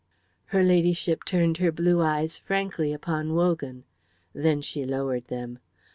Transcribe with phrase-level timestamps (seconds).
[0.45, 3.83] Her Ladyship turned her blue eyes frankly upon Wogan.
[4.33, 5.59] Then she lowered them.